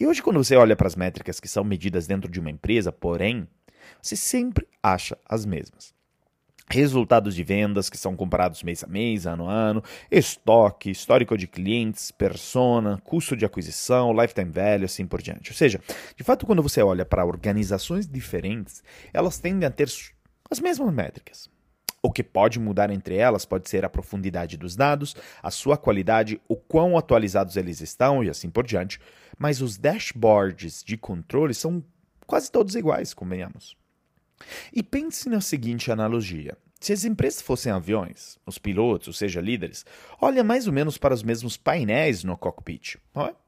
E 0.00 0.06
hoje, 0.06 0.22
quando 0.22 0.42
você 0.42 0.56
olha 0.56 0.74
para 0.74 0.86
as 0.86 0.96
métricas 0.96 1.38
que 1.38 1.46
são 1.46 1.62
medidas 1.62 2.06
dentro 2.06 2.30
de 2.30 2.40
uma 2.40 2.50
empresa, 2.50 2.90
porém, 2.90 3.46
você 4.02 4.16
sempre 4.16 4.66
acha 4.82 5.16
as 5.28 5.44
mesmas. 5.44 5.94
Resultados 6.72 7.34
de 7.34 7.42
vendas 7.42 7.90
que 7.90 7.98
são 7.98 8.14
comparados 8.14 8.62
mês 8.62 8.84
a 8.84 8.86
mês, 8.86 9.26
ano 9.26 9.48
a 9.48 9.52
ano, 9.52 9.82
estoque, 10.08 10.90
histórico 10.90 11.36
de 11.36 11.48
clientes, 11.48 12.12
persona, 12.12 13.00
custo 13.04 13.36
de 13.36 13.44
aquisição, 13.44 14.12
lifetime 14.12 14.52
value, 14.52 14.84
assim 14.84 15.04
por 15.04 15.20
diante. 15.20 15.50
Ou 15.50 15.56
seja, 15.56 15.80
de 16.16 16.22
fato, 16.22 16.46
quando 16.46 16.62
você 16.62 16.80
olha 16.80 17.04
para 17.04 17.24
organizações 17.24 18.06
diferentes, 18.06 18.84
elas 19.12 19.40
tendem 19.40 19.66
a 19.66 19.70
ter 19.70 19.88
as 20.48 20.60
mesmas 20.60 20.94
métricas. 20.94 21.50
O 22.02 22.10
que 22.10 22.22
pode 22.22 22.58
mudar 22.58 22.90
entre 22.90 23.16
elas 23.16 23.44
pode 23.44 23.68
ser 23.68 23.84
a 23.84 23.90
profundidade 23.90 24.56
dos 24.56 24.74
dados, 24.74 25.14
a 25.42 25.50
sua 25.50 25.76
qualidade, 25.76 26.40
o 26.48 26.56
quão 26.56 26.96
atualizados 26.96 27.56
eles 27.56 27.80
estão 27.80 28.24
e 28.24 28.30
assim 28.30 28.48
por 28.48 28.64
diante, 28.64 28.98
mas 29.38 29.60
os 29.60 29.76
dashboards 29.76 30.82
de 30.82 30.96
controle 30.96 31.52
são 31.52 31.84
quase 32.30 32.48
todos 32.48 32.76
iguais, 32.76 33.12
convenhamos. 33.12 33.76
E 34.72 34.84
pense 34.84 35.28
na 35.28 35.40
seguinte 35.40 35.90
analogia: 35.90 36.56
se 36.78 36.92
as 36.92 37.04
empresas 37.04 37.42
fossem 37.42 37.72
aviões, 37.72 38.38
os 38.46 38.56
pilotos, 38.56 39.08
ou 39.08 39.12
seja, 39.12 39.40
líderes, 39.40 39.84
olham 40.20 40.44
mais 40.44 40.68
ou 40.68 40.72
menos 40.72 40.96
para 40.96 41.12
os 41.12 41.24
mesmos 41.24 41.56
painéis 41.56 42.22
no 42.22 42.38
cockpit. 42.38 42.98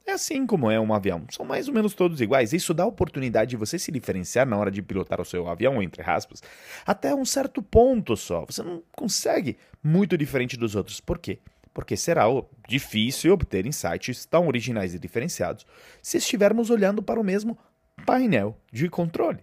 É 0.04 0.12
assim 0.12 0.44
como 0.44 0.68
é 0.68 0.80
um 0.80 0.92
avião, 0.92 1.24
são 1.30 1.46
mais 1.46 1.68
ou 1.68 1.74
menos 1.74 1.94
todos 1.94 2.20
iguais. 2.20 2.52
Isso 2.52 2.74
dá 2.74 2.82
a 2.82 2.88
oportunidade 2.88 3.50
de 3.50 3.56
você 3.56 3.78
se 3.78 3.92
diferenciar 3.92 4.46
na 4.46 4.56
hora 4.56 4.70
de 4.70 4.82
pilotar 4.82 5.20
o 5.20 5.24
seu 5.24 5.46
avião, 5.46 5.80
entre 5.80 6.02
aspas, 6.02 6.42
até 6.84 7.14
um 7.14 7.24
certo 7.24 7.62
ponto 7.62 8.16
só. 8.16 8.44
Você 8.44 8.64
não 8.64 8.82
consegue 8.90 9.56
muito 9.80 10.18
diferente 10.18 10.56
dos 10.56 10.74
outros. 10.74 10.98
Por 10.98 11.20
quê? 11.20 11.38
Porque 11.72 11.96
será 11.96 12.24
difícil 12.68 13.32
obter 13.32 13.64
insights 13.64 14.26
tão 14.26 14.48
originais 14.48 14.92
e 14.92 14.98
diferenciados 14.98 15.64
se 16.02 16.18
estivermos 16.18 16.68
olhando 16.68 17.00
para 17.00 17.20
o 17.20 17.24
mesmo 17.24 17.56
painel 18.04 18.56
de 18.72 18.88
controle. 18.88 19.40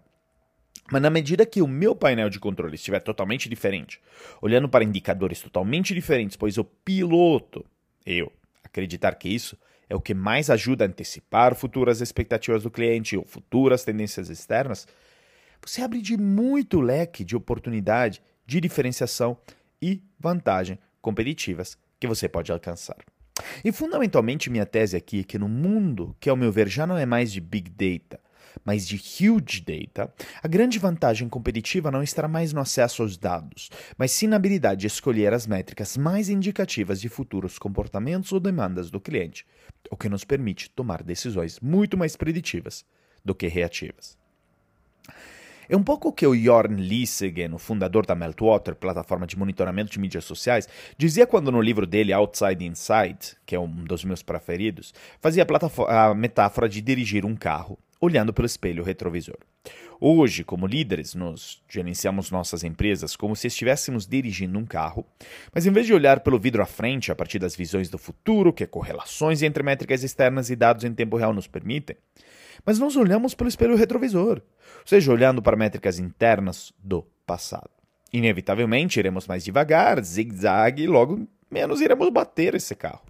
Mas 0.92 1.02
na 1.02 1.10
medida 1.10 1.46
que 1.46 1.62
o 1.62 1.68
meu 1.68 1.96
painel 1.96 2.30
de 2.30 2.40
controle 2.40 2.76
estiver 2.76 3.00
totalmente 3.00 3.48
diferente, 3.48 4.02
olhando 4.42 4.68
para 4.68 4.84
indicadores 4.84 5.42
totalmente 5.42 5.94
diferentes, 5.94 6.36
pois 6.36 6.58
o 6.58 6.64
piloto, 6.64 7.66
eu, 8.06 8.32
acreditar 8.64 9.14
que 9.16 9.30
isso 9.30 9.58
é 9.88 9.96
o 9.96 10.02
que 10.02 10.14
mais 10.14 10.50
ajuda 10.50 10.86
a 10.86 10.88
antecipar 10.88 11.56
futuras 11.56 12.02
expectativas 12.02 12.64
do 12.64 12.72
cliente 12.72 13.18
ou 13.18 13.26
futuras 13.26 13.84
tendências 13.84 14.30
externas, 14.30 14.88
você 15.62 15.82
abre 15.82 16.02
de 16.02 16.18
muito 16.18 16.80
leque 16.80 17.24
de 17.24 17.36
oportunidade, 17.36 18.22
de 18.46 18.62
diferenciação 18.62 19.38
e 19.82 20.02
vantagem 20.20 20.80
competitivas 21.02 21.78
que 22.00 22.08
você 22.08 22.28
pode 22.28 22.52
alcançar. 22.52 22.98
E 23.64 23.72
fundamentalmente 23.72 24.50
minha 24.50 24.66
tese 24.66 24.98
aqui 24.98 25.22
é 25.22 25.24
que 25.24 25.38
no 25.38 25.48
mundo 25.48 26.16
que 26.20 26.30
ao 26.30 26.36
meu 26.36 26.52
ver 26.52 26.68
já 26.68 26.86
não 26.86 26.98
é 26.98 27.06
mais 27.06 27.32
de 27.32 27.40
big 27.40 27.70
data, 27.70 28.20
mas 28.64 28.88
de 28.88 28.96
huge 28.96 29.62
data, 29.62 30.14
a 30.42 30.48
grande 30.48 30.80
vantagem 30.80 31.28
competitiva 31.28 31.92
não 31.92 32.04
estará 32.04 32.28
mais 32.28 32.54
no 32.54 32.62
acesso 32.62 33.02
aos 33.02 33.18
dados, 33.18 33.70
mas 33.98 34.12
sim 34.12 34.28
na 34.28 34.36
habilidade 34.36 34.82
de 34.82 34.88
escolher 34.88 35.34
as 35.34 35.48
métricas 35.48 35.98
mais 35.98 36.30
indicativas 36.30 37.02
de 37.02 37.10
futuros 37.10 37.58
comportamentos 37.60 38.32
ou 38.32 38.40
demandas 38.40 38.90
do 38.90 39.00
cliente, 39.00 39.46
o 39.90 39.98
que 39.98 40.10
nos 40.10 40.24
permite 40.24 40.70
tomar 40.70 41.04
decisões 41.04 41.60
muito 41.60 41.98
mais 41.98 42.16
preditivas 42.16 42.86
do 43.24 43.36
que 43.36 43.48
reativas. 43.48 44.18
É 45.72 45.78
um 45.78 45.84
pouco 45.84 46.10
o 46.10 46.12
que 46.12 46.26
o 46.26 46.36
Jorn 46.36 46.82
Lissegen, 46.82 47.54
o 47.54 47.60
fundador 47.60 48.04
da 48.04 48.16
Meltwater, 48.16 48.74
plataforma 48.74 49.28
de 49.28 49.38
monitoramento 49.38 49.92
de 49.92 50.00
mídias 50.00 50.26
sociais, 50.26 50.68
dizia 50.98 51.28
quando 51.28 51.52
no 51.52 51.62
livro 51.62 51.86
dele 51.86 52.12
Outside 52.12 52.66
Inside, 52.66 53.38
que 53.46 53.54
é 53.54 53.60
um 53.60 53.68
dos 53.68 54.04
meus 54.04 54.24
preferidos, 54.24 54.92
fazia 55.22 55.46
a, 55.88 56.10
a 56.10 56.16
metáfora 56.16 56.68
de 56.68 56.82
dirigir 56.82 57.24
um 57.24 57.36
carro 57.36 57.78
olhando 58.00 58.34
pelo 58.34 58.46
espelho 58.46 58.84
retrovisor. 58.84 59.38
Hoje, 60.00 60.46
como 60.46 60.66
líderes, 60.66 61.14
nós 61.14 61.62
gerenciamos 61.68 62.32
nossas 62.32 62.64
empresas 62.64 63.18
como 63.18 63.36
se 63.36 63.48
estivéssemos 63.48 64.08
dirigindo 64.08 64.58
um 64.58 64.66
carro, 64.66 65.06
mas 65.54 65.66
em 65.66 65.72
vez 65.72 65.86
de 65.86 65.94
olhar 65.94 66.22
pelo 66.22 66.40
vidro 66.40 66.62
à 66.64 66.66
frente 66.66 67.12
a 67.12 67.16
partir 67.16 67.38
das 67.38 67.56
visões 67.56 67.90
do 67.90 67.98
futuro 67.98 68.54
que 68.54 68.66
correlações 68.66 69.42
entre 69.42 69.62
métricas 69.62 70.02
externas 70.02 70.50
e 70.50 70.56
dados 70.56 70.86
em 70.86 70.94
tempo 70.94 71.18
real 71.18 71.34
nos 71.34 71.48
permitem, 71.48 71.98
mas 72.66 72.80
nós 72.80 72.96
olhamos 72.96 73.36
pelo 73.36 73.50
espelho 73.50 73.76
retrovisor, 73.76 74.38
ou 74.38 74.86
seja, 74.86 75.12
olhando 75.12 75.42
para 75.42 75.58
métricas 75.58 76.00
internas 76.00 76.72
do 76.82 77.06
passado. 77.26 77.70
Inevitavelmente 78.14 79.00
iremos 79.00 79.28
mais 79.28 79.44
devagar, 79.44 80.02
zigue-zague, 80.02 80.84
e 80.84 80.88
logo 80.88 81.28
menos 81.52 81.82
iremos 81.82 82.10
bater 82.10 82.56
esse 82.56 82.74
carro. 82.74 83.04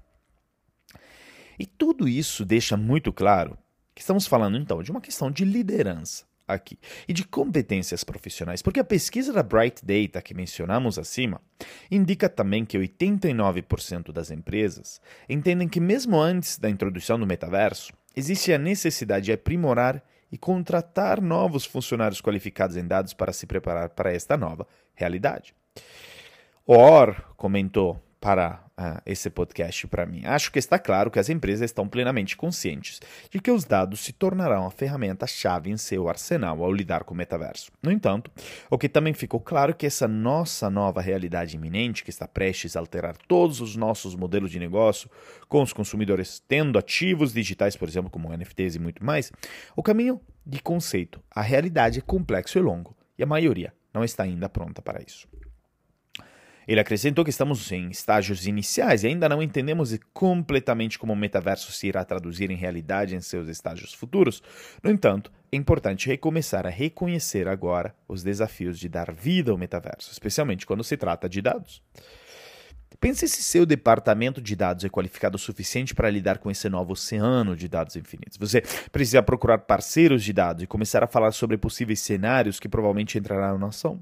E 1.57 1.65
tudo 1.65 2.07
isso 2.07 2.43
deixa 2.43 2.75
muito 2.75 3.13
claro 3.13 3.57
Estamos 3.99 4.25
falando 4.25 4.57
então 4.57 4.81
de 4.81 4.91
uma 4.91 5.01
questão 5.01 5.29
de 5.29 5.43
liderança 5.43 6.23
aqui 6.47 6.79
e 7.05 7.11
de 7.11 7.25
competências 7.25 8.01
profissionais, 8.01 8.61
porque 8.61 8.79
a 8.79 8.83
pesquisa 8.83 9.33
da 9.33 9.43
Bright 9.43 9.85
Data 9.85 10.21
que 10.21 10.33
mencionamos 10.33 10.97
acima 10.97 11.41
indica 11.91 12.29
também 12.29 12.65
que 12.65 12.77
89% 12.77 14.13
das 14.13 14.31
empresas 14.31 15.01
entendem 15.27 15.67
que 15.67 15.81
mesmo 15.81 16.17
antes 16.17 16.57
da 16.57 16.69
introdução 16.69 17.19
do 17.19 17.27
metaverso, 17.27 17.91
existe 18.15 18.53
a 18.53 18.57
necessidade 18.57 19.25
de 19.25 19.33
aprimorar 19.33 20.01
e 20.31 20.37
contratar 20.37 21.21
novos 21.21 21.65
funcionários 21.65 22.21
qualificados 22.21 22.77
em 22.77 22.87
dados 22.87 23.13
para 23.13 23.33
se 23.33 23.45
preparar 23.45 23.89
para 23.89 24.13
esta 24.13 24.37
nova 24.37 24.65
realidade. 24.95 25.53
Or 26.65 27.21
comentou 27.35 28.01
para 28.21 28.63
uh, 28.79 29.01
esse 29.05 29.29
podcast 29.29 29.85
para 29.87 30.05
mim. 30.05 30.21
Acho 30.25 30.51
que 30.51 30.57
está 30.57 30.79
claro 30.79 31.11
que 31.11 31.19
as 31.19 31.29
empresas 31.29 31.69
estão 31.69 31.87
plenamente 31.87 32.37
conscientes 32.37 32.99
de 33.29 33.39
que 33.39 33.51
os 33.51 33.65
dados 33.65 33.99
se 33.99 34.13
tornarão 34.13 34.65
a 34.65 34.71
ferramenta-chave 34.71 35.69
em 35.69 35.77
seu 35.77 36.07
arsenal 36.07 36.63
ao 36.63 36.71
lidar 36.71 37.03
com 37.03 37.13
o 37.13 37.17
metaverso. 37.17 37.71
No 37.83 37.91
entanto, 37.91 38.31
o 38.69 38.77
que 38.77 38.87
também 38.87 39.13
ficou 39.13 39.39
claro 39.39 39.71
é 39.71 39.73
que 39.73 39.85
essa 39.85 40.07
nossa 40.07 40.69
nova 40.69 41.01
realidade 41.01 41.57
iminente, 41.57 42.03
que 42.03 42.09
está 42.09 42.27
prestes 42.27 42.75
a 42.75 42.79
alterar 42.79 43.17
todos 43.27 43.59
os 43.59 43.75
nossos 43.75 44.15
modelos 44.15 44.49
de 44.49 44.59
negócio, 44.59 45.09
com 45.47 45.61
os 45.61 45.73
consumidores 45.73 46.41
tendo 46.47 46.79
ativos 46.79 47.33
digitais, 47.33 47.75
por 47.75 47.87
exemplo, 47.87 48.09
como 48.09 48.35
NFTs 48.35 48.75
e 48.75 48.79
muito 48.79 49.03
mais, 49.03 49.31
o 49.75 49.83
caminho 49.83 50.21
de 50.45 50.61
conceito, 50.61 51.21
a 51.29 51.41
realidade 51.41 51.99
é 51.99 52.01
complexo 52.01 52.57
e 52.57 52.61
longo, 52.61 52.95
e 53.17 53.23
a 53.23 53.25
maioria 53.25 53.73
não 53.93 54.03
está 54.03 54.23
ainda 54.23 54.47
pronta 54.47 54.81
para 54.81 55.01
isso. 55.01 55.27
Ele 56.69 56.79
acrescentou 56.79 57.23
que 57.23 57.31
estamos 57.31 57.71
em 57.71 57.89
estágios 57.89 58.45
iniciais 58.45 59.03
e 59.03 59.07
ainda 59.07 59.27
não 59.27 59.41
entendemos 59.41 59.97
completamente 60.13 60.99
como 60.99 61.13
o 61.13 61.15
metaverso 61.15 61.71
se 61.71 61.87
irá 61.87 62.05
traduzir 62.05 62.51
em 62.51 62.55
realidade 62.55 63.15
em 63.15 63.21
seus 63.21 63.47
estágios 63.47 63.91
futuros. 63.91 64.43
No 64.83 64.91
entanto, 64.91 65.31
é 65.51 65.57
importante 65.57 66.05
recomeçar 66.05 66.67
a 66.67 66.69
reconhecer 66.69 67.47
agora 67.47 67.95
os 68.07 68.21
desafios 68.21 68.77
de 68.77 68.87
dar 68.87 69.11
vida 69.11 69.49
ao 69.49 69.57
metaverso, 69.57 70.11
especialmente 70.11 70.63
quando 70.63 70.83
se 70.83 70.95
trata 70.95 71.27
de 71.27 71.41
dados. 71.41 71.81
Pense 72.99 73.27
se 73.27 73.41
seu 73.41 73.65
departamento 73.65 74.39
de 74.39 74.55
dados 74.55 74.85
é 74.85 74.89
qualificado 74.89 75.37
o 75.37 75.39
suficiente 75.39 75.95
para 75.95 76.07
lidar 76.11 76.37
com 76.37 76.51
esse 76.51 76.69
novo 76.69 76.93
oceano 76.93 77.55
de 77.55 77.67
dados 77.67 77.95
infinitos. 77.95 78.37
Você 78.37 78.61
precisa 78.91 79.23
procurar 79.23 79.57
parceiros 79.57 80.23
de 80.23 80.31
dados 80.31 80.61
e 80.61 80.67
começar 80.67 81.03
a 81.03 81.07
falar 81.07 81.31
sobre 81.31 81.57
possíveis 81.57 81.99
cenários 81.99 82.59
que 82.59 82.69
provavelmente 82.69 83.17
entrarão 83.17 83.57
na 83.57 83.69
ação. 83.69 83.99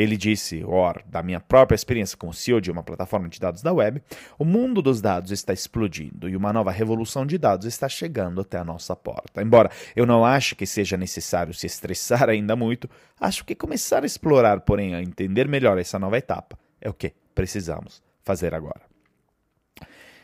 Ele 0.00 0.16
disse, 0.16 0.64
or, 0.64 1.02
da 1.06 1.22
minha 1.22 1.38
própria 1.40 1.74
experiência 1.74 2.16
como 2.16 2.32
CEO 2.32 2.58
de 2.58 2.70
uma 2.70 2.82
plataforma 2.82 3.28
de 3.28 3.38
dados 3.38 3.60
da 3.60 3.70
web, 3.70 4.02
o 4.38 4.46
mundo 4.46 4.80
dos 4.80 5.02
dados 5.02 5.30
está 5.30 5.52
explodindo 5.52 6.26
e 6.26 6.34
uma 6.34 6.54
nova 6.54 6.70
revolução 6.70 7.26
de 7.26 7.36
dados 7.36 7.66
está 7.66 7.86
chegando 7.86 8.40
até 8.40 8.56
a 8.56 8.64
nossa 8.64 8.96
porta. 8.96 9.42
Embora 9.42 9.70
eu 9.94 10.06
não 10.06 10.24
ache 10.24 10.54
que 10.54 10.64
seja 10.64 10.96
necessário 10.96 11.52
se 11.52 11.66
estressar 11.66 12.30
ainda 12.30 12.56
muito, 12.56 12.88
acho 13.20 13.44
que 13.44 13.54
começar 13.54 14.02
a 14.02 14.06
explorar, 14.06 14.62
porém 14.62 14.94
a 14.94 15.02
entender 15.02 15.46
melhor 15.46 15.76
essa 15.76 15.98
nova 15.98 16.16
etapa, 16.16 16.58
é 16.80 16.88
o 16.88 16.94
que 16.94 17.12
precisamos 17.34 18.02
fazer 18.22 18.54
agora. 18.54 18.80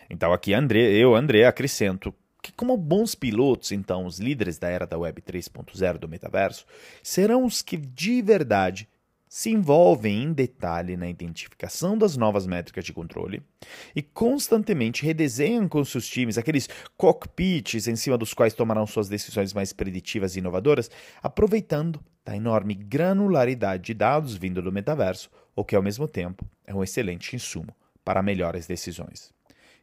Então 0.09 0.33
aqui 0.33 0.55
André, 0.55 0.91
eu, 0.93 1.15
André, 1.15 1.45
acrescento 1.45 2.15
que 2.41 2.51
como 2.51 2.79
bons 2.79 3.15
pilotos, 3.15 3.73
então, 3.73 4.07
os 4.07 4.21
líderes 4.21 4.57
da 4.57 4.69
era 4.69 4.87
da 4.87 4.97
Web 4.97 5.21
3.0 5.21 5.99
do 5.99 6.09
metaverso 6.09 6.65
serão 7.03 7.45
os 7.45 7.61
que 7.61 7.77
de 7.77 8.23
verdade 8.23 8.89
se 9.37 9.51
envolvem 9.51 10.23
em 10.23 10.33
detalhe 10.33 10.97
na 10.97 11.11
identificação 11.11 11.99
das 11.99 12.17
novas 12.17 12.47
métricas 12.47 12.87
de 12.87 12.93
controle 12.95 13.43
e 13.95 14.01
constantemente 14.01 15.05
redesenham 15.05 15.69
com 15.69 15.85
seus 15.85 16.09
times 16.09 16.39
aqueles 16.39 16.71
cockpits 16.97 17.87
em 17.87 17.97
cima 17.97 18.17
dos 18.17 18.33
quais 18.33 18.55
tomarão 18.55 18.87
suas 18.87 19.11
decisões 19.11 19.53
mais 19.53 19.75
preditivas 19.75 20.35
e 20.35 20.39
inovadoras, 20.39 20.91
aproveitando 21.23 22.03
da 22.25 22.35
enorme 22.35 22.73
granularidade 22.73 23.83
de 23.83 23.93
dados 23.93 24.35
vindo 24.35 24.63
do 24.63 24.73
metaverso, 24.73 25.29
o 25.55 25.63
que 25.63 25.77
ao 25.77 25.83
mesmo 25.83 26.09
tempo 26.09 26.43
é 26.67 26.75
um 26.75 26.83
excelente 26.83 27.37
insumo 27.37 27.77
para 28.03 28.23
melhores 28.23 28.67
decisões. 28.67 29.35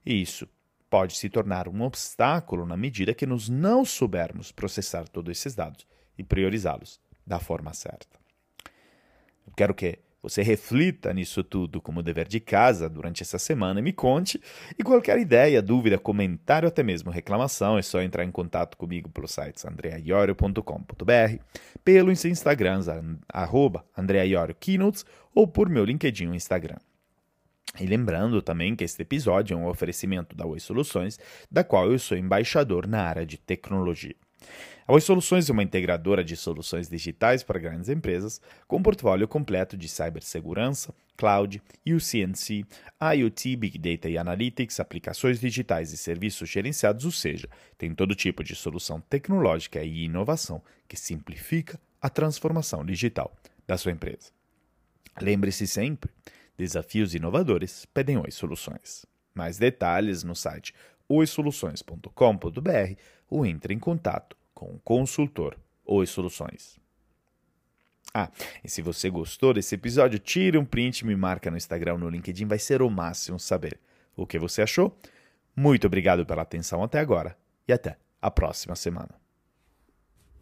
E 0.03 0.19
isso 0.19 0.49
pode 0.89 1.15
se 1.15 1.29
tornar 1.29 1.67
um 1.67 1.83
obstáculo 1.83 2.65
na 2.65 2.75
medida 2.75 3.13
que 3.13 3.27
nos 3.27 3.49
não 3.49 3.85
soubermos 3.85 4.51
processar 4.51 5.07
todos 5.07 5.37
esses 5.37 5.53
dados 5.53 5.85
e 6.17 6.23
priorizá-los 6.23 6.99
da 7.23 7.39
forma 7.39 7.71
certa. 7.71 8.22
Quero 9.55 9.73
que 9.73 9.99
você 10.23 10.41
reflita 10.41 11.13
nisso 11.13 11.43
tudo 11.43 11.81
como 11.81 12.01
dever 12.01 12.29
de 12.29 12.39
casa 12.39 12.87
durante 12.87 13.21
essa 13.21 13.37
semana 13.37 13.81
e 13.81 13.83
me 13.83 13.91
conte. 13.91 14.41
E 14.79 14.81
qualquer 14.81 15.19
ideia, 15.19 15.61
dúvida, 15.61 15.99
comentário, 15.99 16.65
até 16.65 16.81
mesmo 16.81 17.11
reclamação, 17.11 17.77
é 17.77 17.81
só 17.81 18.01
entrar 18.01 18.23
em 18.23 18.31
contato 18.31 18.77
comigo 18.77 19.09
pelo 19.09 19.27
site 19.27 19.67
andreaiorio.com.br, 19.67 21.43
pelo 21.83 22.11
Instagram, 22.11 22.79
arroba 23.27 23.85
ou 25.35 25.45
por 25.45 25.67
meu 25.67 25.83
LinkedIn 25.83 26.27
no 26.27 26.35
Instagram. 26.35 26.77
E 27.79 27.85
lembrando 27.85 28.41
também 28.41 28.75
que 28.77 28.83
este 28.85 29.01
episódio 29.01 29.55
é 29.55 29.57
um 29.57 29.67
oferecimento 29.67 30.35
da 30.37 30.45
Oi 30.45 30.59
Soluções, 30.59 31.19
da 31.51 31.65
qual 31.65 31.91
eu 31.91 31.99
sou 31.99 32.17
embaixador 32.17 32.87
na 32.87 33.01
área 33.01 33.25
de 33.25 33.37
tecnologia. 33.37 34.15
A 34.85 34.91
Oi 34.91 34.99
Soluções 34.99 35.49
é 35.49 35.53
uma 35.53 35.63
integradora 35.63 36.25
de 36.25 36.35
soluções 36.35 36.89
digitais 36.89 37.41
para 37.41 37.57
grandes 37.57 37.87
empresas, 37.87 38.41
com 38.67 38.77
um 38.77 38.83
portfólio 38.83 39.25
completo 39.29 39.77
de 39.77 39.87
cibersegurança, 39.87 40.93
cloud, 41.15 41.63
UCNC, 41.87 42.65
IoT, 43.15 43.55
Big 43.55 43.77
Data 43.77 44.09
e 44.09 44.17
Analytics, 44.17 44.81
aplicações 44.81 45.39
digitais 45.39 45.93
e 45.93 45.97
serviços 45.97 46.49
gerenciados, 46.49 47.05
ou 47.05 47.11
seja, 47.11 47.47
tem 47.77 47.95
todo 47.95 48.13
tipo 48.13 48.43
de 48.43 48.55
solução 48.55 48.99
tecnológica 48.99 49.81
e 49.81 50.03
inovação 50.03 50.61
que 50.85 50.97
simplifica 50.97 51.79
a 52.01 52.09
transformação 52.09 52.83
digital 52.83 53.33
da 53.65 53.77
sua 53.77 53.93
empresa. 53.93 54.31
Lembre-se 55.21 55.65
sempre 55.65 56.11
Desafios 56.57 57.15
inovadores 57.15 57.85
pedem 57.93 58.17
Oi 58.17 58.31
Soluções. 58.31 59.05
Mais 59.33 59.57
detalhes 59.57 60.23
no 60.23 60.35
site 60.35 60.73
oisoluções.com.br 61.07 62.93
ou 63.29 63.45
entre 63.45 63.73
em 63.73 63.79
contato 63.79 64.42
com 64.53 64.65
o 64.67 64.79
consultor 64.79 65.57
Oi 65.85 66.05
Soluções. 66.05 66.79
Ah, 68.13 68.29
e 68.63 68.69
se 68.69 68.81
você 68.81 69.09
gostou 69.09 69.53
desse 69.53 69.73
episódio, 69.73 70.19
tire 70.19 70.57
um 70.57 70.65
print 70.65 70.99
e 70.99 71.05
me 71.05 71.15
marca 71.15 71.49
no 71.49 71.57
Instagram 71.57 71.97
no 71.97 72.09
LinkedIn, 72.09 72.45
vai 72.45 72.59
ser 72.59 72.81
o 72.81 72.89
máximo 72.89 73.39
saber 73.39 73.79
o 74.15 74.27
que 74.27 74.37
você 74.37 74.61
achou. 74.61 74.95
Muito 75.55 75.87
obrigado 75.87 76.25
pela 76.25 76.43
atenção 76.43 76.83
até 76.83 76.99
agora 76.99 77.35
e 77.67 77.73
até 77.73 77.97
a 78.21 78.29
próxima 78.29 78.75
semana. 78.75 79.22